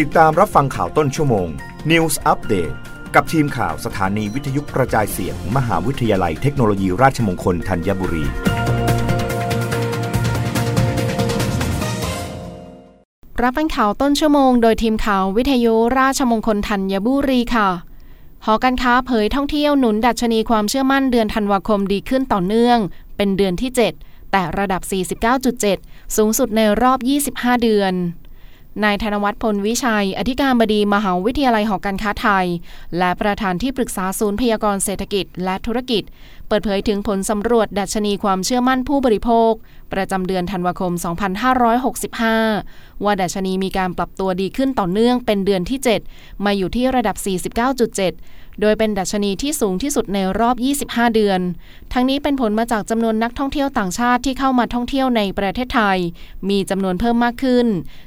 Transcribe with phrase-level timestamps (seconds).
[0.00, 1.48] ติดตามรับฟังข่าวต้นชั่วโมง
[1.90, 2.74] News Update
[3.14, 8.24] กับทีมข่าวสถานีวิทยุกระจายเสียงมมหาวิทยาลัยเทคโนโลยีราชมงคลธัญบุรี
[13.42, 17.68] รับฟังข่าวต้นชั่วโมงโดยทีมข่าววิทยุราชมงคลธัญบุรีค่ะ
[18.44, 22.78] หอการค้าเผยท่องเที่ยวหนุนดัชนีความเชื่อมั่นเดือนธันวาคมดีขึ้นต่อเนื่อง
[23.16, 23.70] เป็นเดือนที่
[24.00, 24.82] 7 แต่ระดับ
[25.48, 26.98] 49.7 สูงสุดในรอบ
[27.30, 27.94] 25 เดือน
[28.84, 32.46] นายธนวัฒน์พลวิชัย อธิการบดีมหาวิทยาลัยหอการค้าไทย
[32.98, 36.02] และประธานที่ปรึกษาศูนย์พยากรเศรษฐกิจและธุรกิจ
[36.48, 39.52] เปิดเผยถึงผลสำรวจดัชนีความเชื่อมั่นผู้บริโภค
[39.92, 40.92] ประจำเดือนธันวาคม
[42.18, 45.78] 2565 ว่าดัชนีมีการปรับตัวดีขึ้นต่อเนื่องเป็นเดือนที่
[46.10, 47.16] 7 มาอยู่ที่ระดับ
[47.82, 50.56] 49.7โดยเป็นดัชนีที่สูงที่สุดในรอบ
[50.86, 51.40] 25 เดือน
[51.92, 55.98] ทั้งนี้เป็นผลมาจากจำนวนนักท่องเที่ยวต่างชาติที่เข้ามาท่องเที่ยวในประเทศไทย
[56.48, 57.66] มีจำนวนเพิ่มมากขึ้น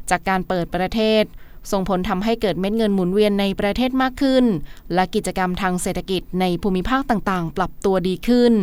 [0.09, 1.25] จากการเปิดประเทศ
[1.71, 4.45] ส่งผลทำให้เกิดเม็ดเงินหมุนเวียนในประเทศมากขึ้น
[4.93, 8.53] และกิจกรรมทางเศรษฐกิจในภูมิภาคต่างๆ ปรับตัวดีขึ้น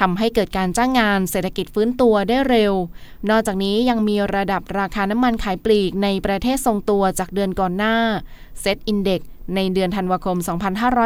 [0.00, 2.74] ทำให้เกิดการจ้างงานเศรษฐกิจฟื้นตัวได้เร็ว
[3.30, 7.96] นอกจากนี้ยังมีระดับราคาน้ำมันขายปลีกในประเทศทรงตัวจากเดือนก่อนหน้า
[8.60, 9.20] เซตอินเด็ก
[9.54, 10.36] ในเดือนธันวาคม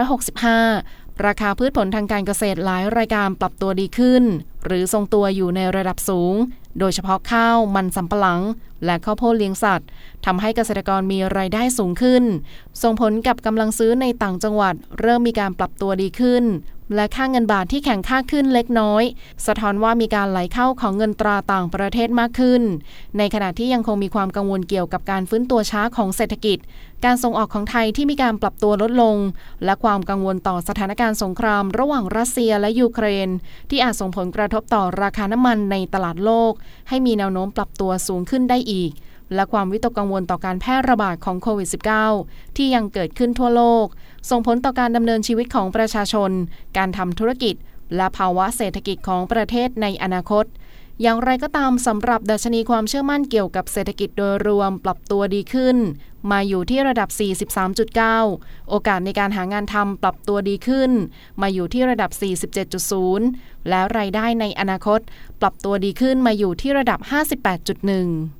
[0.08, 4.24] 2565 ราคาพืชผลทางการเกษตรหลายรายการปรับตัวดีขึ้น
[4.64, 6.34] หรือทรงตัวอยู่ในระดับสูง
[6.78, 8.40] โดยเฉพาะข้าวมันสำปะหลัง
[8.84, 9.88] และข้าวโพดเลี้ยงสัตว์
[10.26, 12.24] ทำให้เกษตรกรมีรายได้สูงขึ้น
[12.82, 16.44] ส่งผลกับกำลังซื้อในต่างจังหวัด เริ่มมีการปรับตัวดีขึ้น
[16.94, 19.02] และค่าเงินบาทที่แข็งค่าขึ้นเล็กน้อย
[19.46, 22.62] สะท้อนว่ามีการไหลเข้าของเงินตราต่างประเทศมากขึ้น
[23.18, 26.58] ในขณะที่ยังคงมีความกังวลเกี่ยวกับการฟื้นตัวช้าของเศรษฐกิจ
[27.04, 29.16] การส่งออกของไทยที่มีการปรับตัวลดลง
[29.64, 33.28] และความกังวลต่อสถานการณ์สงคราม ระหว่างรัสเซียและยูเครน
[33.70, 36.52] ที่อาจส่งผลกระทบต่อราคาน้ำมันในตลาดโลก
[36.88, 38.92] ให้มีแนวโน้มปรับตัวสูงขึ้นได้อีก
[39.34, 41.68] และความวิตกกังวลต่อการแพร่ระบาดของโควิด
[42.12, 43.86] -19 ที่ยังเกิดขึ้นทั่วโลก
[44.30, 46.30] ส่งผลต่อการดำเนินชีวิตของประชาชน
[46.76, 47.54] การทำธุรกิจ
[47.96, 50.44] และภาวะเศรษฐกิจของประเทศในอนาคต
[51.02, 55.76] อย่างไรก็ตามสำหรับดัชนีความเชื่อมั่นเกี่ยวกับเศรษฐกิจโดยรวมปรับตัวดีขึ้น
[56.32, 57.08] มาอยู่ที่ระดับ
[57.90, 60.90] 43.9 โอกาสในการหางานทำปรับตัวดีขึ้น
[61.42, 62.10] มาอยู่ที่ระดับ
[62.90, 65.00] 47.0 แล้วรายได้ในอนาคต
[65.40, 68.39] ปรับตัวดีขึ้นมาอยู่ที่ระดับ 58.1